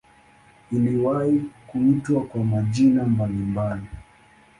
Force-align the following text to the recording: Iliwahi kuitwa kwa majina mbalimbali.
Iliwahi 0.71 1.43
kuitwa 1.67 2.23
kwa 2.25 2.43
majina 2.43 3.03
mbalimbali. 3.03 3.87